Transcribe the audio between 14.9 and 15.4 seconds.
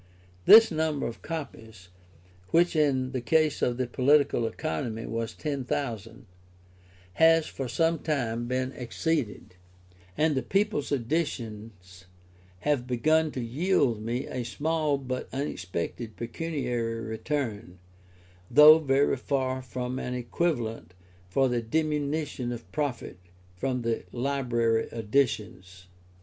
but